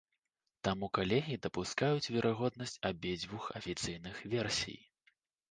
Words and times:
Таму 0.67 0.87
калегі 0.97 1.35
дапускаюць 1.45 2.11
верагоднасць 2.15 2.75
абедзвюх 2.91 3.43
афіцыйных 3.61 4.15
версій. 4.35 4.79